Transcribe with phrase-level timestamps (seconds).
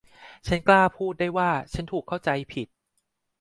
[0.47, 2.67] ฉันกล้าพูดได้ว่าฉันถูกเข้าใจผิด